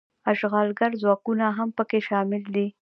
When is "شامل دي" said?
2.07-2.67